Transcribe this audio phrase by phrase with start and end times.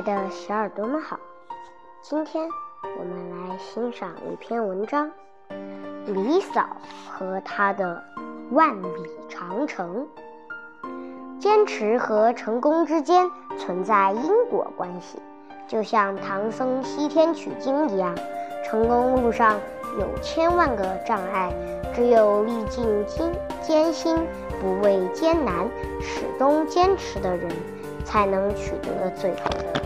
[0.00, 1.20] 爱的小耳朵们好，
[2.00, 2.48] 今天
[2.98, 5.06] 我们来欣赏一篇文章
[6.06, 6.66] 《李嫂
[7.10, 8.02] 和他的
[8.50, 8.88] 万里
[9.28, 10.08] 长城》。
[11.38, 15.18] 坚持和成功之间存在因果关系，
[15.68, 18.16] 就像唐僧西天取经一样，
[18.64, 19.60] 成功路上
[19.98, 21.52] 有千万个障碍，
[21.94, 24.16] 只有历尽艰艰辛、
[24.62, 25.68] 不畏艰难、
[26.00, 27.50] 始终坚持的人。
[28.02, 29.79] 才能取得最后的。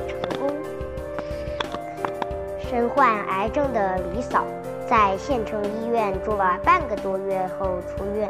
[2.74, 4.44] 身患癌症的李嫂
[4.90, 8.28] 在县城医院住了半个多月后出院，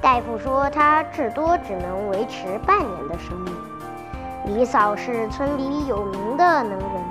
[0.00, 3.52] 大夫说她至多只能维持半年的生命。
[4.46, 7.04] 李嫂是村里有名的能人，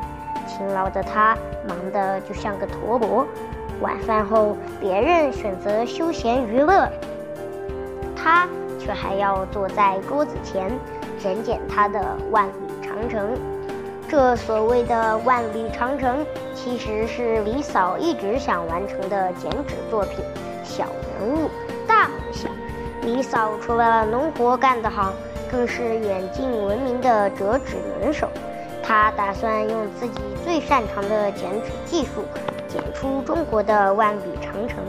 [0.48, 1.38] 勤劳的她
[1.68, 3.28] 忙得就像个陀螺。
[3.82, 6.88] 晚饭后，别人选择休闲娱乐，
[8.16, 8.48] 她
[8.80, 10.72] 却还要坐在桌子前。
[11.18, 12.02] 剪剪她的
[12.32, 13.38] 万里长城，
[14.10, 20.26] 这所谓的万里长城，其实是李嫂一直想完成的剪纸作品。
[20.64, 20.86] 小
[21.20, 21.48] 人物，
[21.88, 22.52] 大梦想。
[23.04, 25.14] 李嫂除了农活干得好，
[25.52, 28.28] 更是远近闻名的折纸能手。
[28.82, 32.26] 他打算用自己最擅长的剪纸技术，
[32.68, 34.80] 剪出中国的万里长城。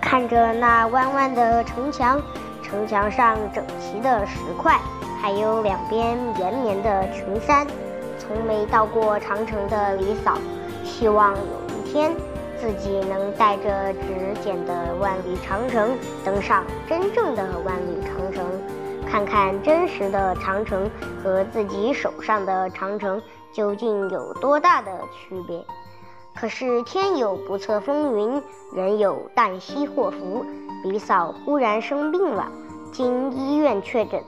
[0.00, 2.22] 看着那弯弯的城墙。
[2.62, 4.80] 城墙上整齐的石块，
[5.22, 7.64] 还有两边延绵的群山。
[8.18, 10.36] 从没到过长城的李嫂，
[10.84, 12.12] 希望有一天
[12.60, 18.44] 自己能带着纸剪的万里长城登上真正的万里长城，
[19.08, 20.90] 看看真实的长城
[21.22, 25.64] 和自己手上的长城究竟有多大的区别。
[26.34, 28.42] 可是天有不测风云，
[28.74, 30.44] 人有旦夕祸福。
[30.84, 32.50] 李嫂忽然生病了。
[32.92, 34.22] 经医院确诊，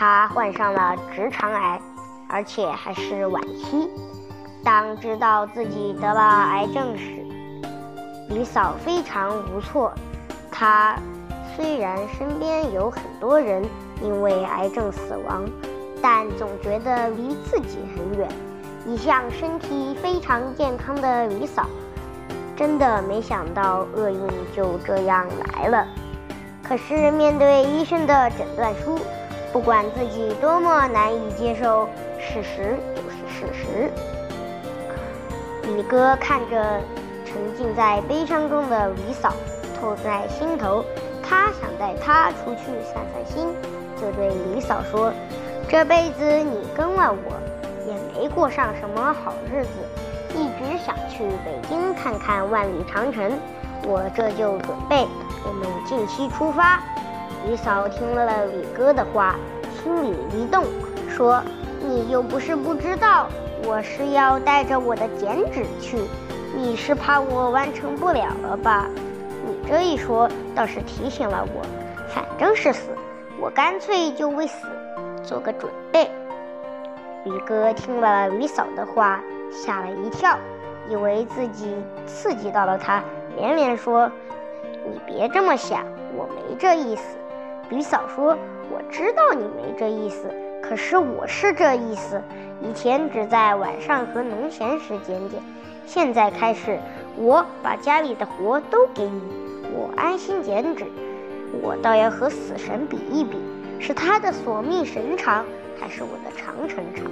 [0.00, 1.78] 她患上了直肠癌，
[2.26, 3.86] 而且还是晚期。
[4.64, 7.22] 当知道自己得了癌症时，
[8.30, 9.92] 李嫂非常无措。
[10.50, 10.96] 她
[11.54, 13.62] 虽然身边有很多人
[14.02, 15.46] 因为癌症死亡，
[16.00, 18.26] 但总觉得离自己很远。
[18.86, 21.66] 一向身体非常健康的李嫂，
[22.56, 24.18] 真的没想到厄运
[24.56, 25.86] 就这样来了。
[26.66, 28.98] 可是面对医生的诊断书，
[29.52, 31.88] 不管自己多么难以接受，
[32.18, 33.90] 事实就是事实。
[35.64, 36.80] 李哥看着
[37.24, 39.32] 沉浸在悲伤中的李嫂，
[39.78, 40.84] 痛在心头。
[41.22, 43.48] 他想带她出去散散心，
[44.00, 45.12] 就对李嫂说
[45.68, 47.32] ：“这辈子你跟了我，
[47.86, 49.70] 也没过上什么好日子，
[50.34, 53.32] 一直想去北京看看万里长城。”
[53.82, 55.06] 我这就准备，
[55.46, 56.82] 我们近期出发。
[57.46, 59.34] 李嫂听了李哥的话，
[59.82, 60.64] 心里一动，
[61.08, 61.42] 说
[61.82, 63.28] ：“你又不是不知道，
[63.64, 65.98] 我是要带着我的剪纸去，
[66.54, 68.86] 你是怕我完成不了了吧？
[69.46, 71.62] 你这一说，倒是提醒了我。
[72.08, 72.90] 反正是死，
[73.40, 74.66] 我干脆就为死
[75.22, 76.10] 做个准备。”
[77.24, 80.36] 李哥听了李嫂的话，吓了一跳，
[80.88, 81.74] 以为自己
[82.06, 83.02] 刺激到了他。
[83.36, 84.10] 连连说
[84.86, 85.84] ：“你别这么想，
[86.14, 87.02] 我没这意思。”
[87.70, 88.36] 李嫂说
[88.68, 90.28] ：“我知道你没这意思，
[90.60, 92.20] 可是我是这意思。
[92.60, 95.40] 以前只在晚上和农闲时剪剪，
[95.86, 96.80] 现在开始，
[97.16, 99.22] 我把家里的活都给你，
[99.72, 100.84] 我安心剪纸。
[101.62, 103.38] 我倒要和死神比一比，
[103.78, 105.44] 是他的索命神长，
[105.80, 107.04] 还是我的长城长？”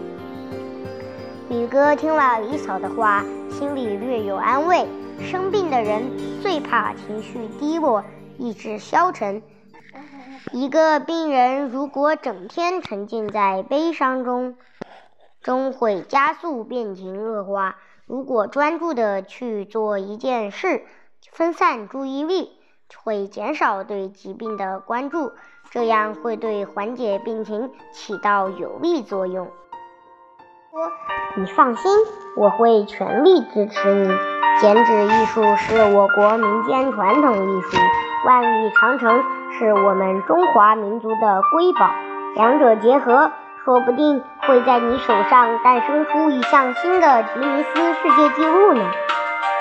[1.49, 4.85] 李哥听了李嫂的话，心里略有安慰。
[5.21, 6.03] 生病的人
[6.43, 8.03] 最怕情绪低落、
[8.39, 9.41] 意志消沉。
[10.53, 14.57] 一个病人如果整天沉浸在悲伤中，
[15.43, 17.77] 终会加速病情恶化。
[18.07, 20.83] 如果专注的去做一件事，
[21.33, 22.51] 分散注意力，
[22.97, 25.33] 会减少对疾病的关注，
[25.71, 29.47] 这样会对缓解病情起到有利作用。
[30.71, 30.91] 说，
[31.37, 31.93] 你放心，
[32.37, 34.09] 我会全力支持你。
[34.61, 37.77] 剪纸艺术是我国民间传统艺术，
[38.27, 39.23] 万里长城
[39.59, 41.91] 是我们中华民族的瑰宝。
[42.37, 43.33] 两者结合，
[43.65, 48.83] 说不定会在你手上诞生出一项新的吉尼斯世界纪录呢。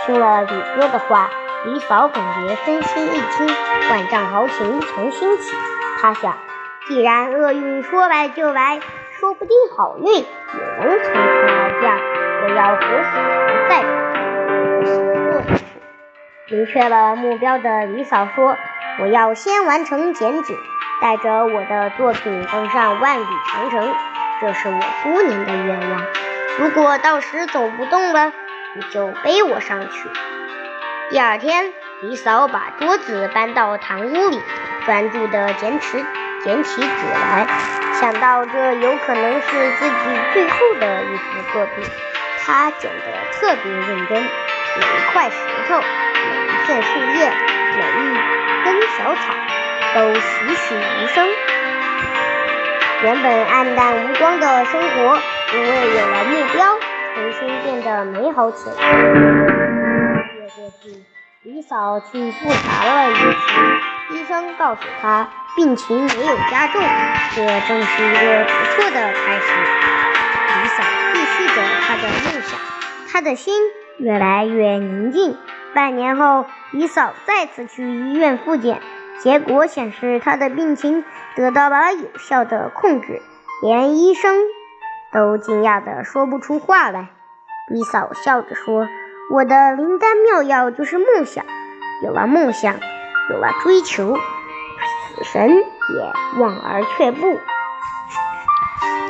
[0.05, 1.31] 听了李哥的话，
[1.65, 3.47] 李嫂感觉身心一轻，
[3.89, 5.55] 万丈豪情从心起。
[6.00, 6.35] 他想，
[6.88, 8.79] 既然厄运说来就来，
[9.19, 10.23] 说不定好运也
[10.79, 11.23] 能从天
[11.57, 11.97] 而降。
[12.43, 13.17] 我要和死
[13.47, 13.71] 同在。
[16.50, 18.55] 明确了目标的李嫂说
[18.99, 20.57] ：“我要先完成剪纸，
[20.99, 23.94] 带着我的作品登上万里长城。
[24.41, 26.01] 这是我多年的愿望。
[26.57, 28.33] 如果到时走不动了，
[28.75, 30.09] 你就背我上去。”
[31.11, 34.41] 第二天，李嫂把桌子搬到堂屋里，
[34.88, 36.03] 专注地捡起
[36.43, 37.47] 捡起纸来。
[37.93, 41.23] 想到这有可能是自己最后的一幅
[41.53, 41.85] 作品，
[42.43, 45.38] 她剪得特别认真，每一块石
[45.69, 47.31] 头，每一片树叶，
[47.75, 48.26] 每一
[48.97, 49.33] 小草，
[49.94, 51.27] 都栩栩如生。
[53.03, 55.19] 原本暗淡无光的生活，
[55.53, 56.65] 因为有了目标，
[57.13, 58.73] 重新变得美好起来。
[60.33, 61.03] 月过去，
[61.44, 66.81] 李嫂去复查了一次，医生告诉她病情没有加重，
[67.35, 69.45] 这正是一个不错的开始。
[70.63, 70.83] 李嫂
[71.13, 72.59] 继续着她的梦想，
[73.11, 73.53] 她的心
[74.00, 75.38] 越来越宁静。
[75.77, 78.81] 半年后，李嫂再次去医院复检。
[79.19, 83.21] 结果显示，她的病情得到了有效的控制，
[83.62, 84.39] 连医生
[85.13, 87.09] 都惊讶的说不出话来。
[87.69, 88.88] 李嫂笑着说
[89.31, 91.45] ：“我的灵丹妙药就是梦想，
[92.03, 92.74] 有了梦想，
[93.29, 97.38] 有了追求，死神也望而却步。”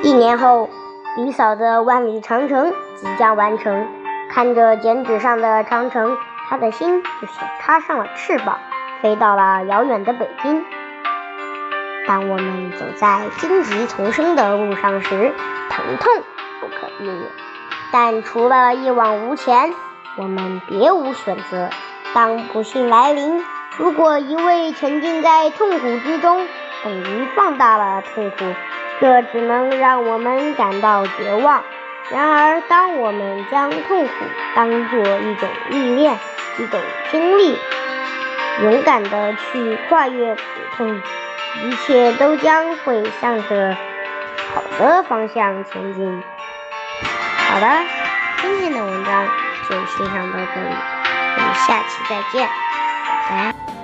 [0.03, 0.69] 一年后，
[1.15, 3.87] 李嫂的万里长城即将完成，
[4.29, 6.17] 看着剪纸上的长城，
[6.49, 8.59] 他的心就像插上了翅膀。
[8.99, 10.65] 飞到了遥远的北京。
[12.07, 15.31] 当我们走在荆棘丛生的路上时，
[15.69, 16.23] 疼痛
[16.59, 17.21] 不可避免，
[17.91, 19.71] 但除了一往无前，
[20.15, 21.69] 我们别无选择。
[22.15, 23.45] 当不幸来临，
[23.77, 26.47] 如果一味沉浸在痛苦之中，
[26.83, 28.37] 等于放大了痛苦，
[28.99, 31.61] 这只能让我们感到绝望。
[32.09, 34.13] 然而，当我们将痛苦
[34.55, 36.17] 当作一种历练，
[36.57, 36.79] 一种
[37.11, 37.57] 经历，
[38.63, 40.41] 勇敢的去跨越苦
[40.75, 41.01] 痛，
[41.63, 43.77] 一切都将会向着
[44.53, 46.23] 好的方向前进。
[47.49, 47.83] 好了，
[48.41, 49.27] 今天的文章
[49.69, 50.75] 就欣赏到这里，
[51.37, 52.47] 我们下期再见，
[53.29, 53.76] 拜拜。